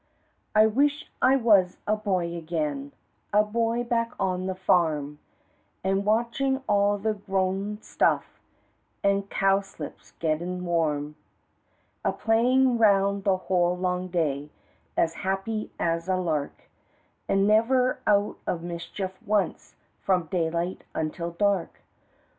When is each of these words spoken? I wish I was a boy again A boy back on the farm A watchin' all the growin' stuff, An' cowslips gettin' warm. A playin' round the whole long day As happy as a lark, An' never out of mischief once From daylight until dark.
I 0.55 0.65
wish 0.65 1.11
I 1.21 1.35
was 1.35 1.77
a 1.85 1.95
boy 1.95 2.35
again 2.35 2.91
A 3.31 3.43
boy 3.43 3.83
back 3.83 4.13
on 4.19 4.47
the 4.47 4.55
farm 4.55 5.19
A 5.85 5.93
watchin' 5.93 6.63
all 6.67 6.97
the 6.97 7.13
growin' 7.13 7.79
stuff, 7.83 8.25
An' 9.03 9.27
cowslips 9.29 10.13
gettin' 10.17 10.65
warm. 10.65 11.17
A 12.03 12.11
playin' 12.11 12.79
round 12.79 13.25
the 13.25 13.37
whole 13.37 13.77
long 13.77 14.07
day 14.07 14.49
As 14.97 15.13
happy 15.21 15.69
as 15.77 16.07
a 16.07 16.15
lark, 16.15 16.63
An' 17.29 17.45
never 17.45 17.99
out 18.07 18.37
of 18.47 18.63
mischief 18.63 19.15
once 19.23 19.75
From 20.01 20.23
daylight 20.31 20.83
until 20.95 21.29
dark. 21.29 21.83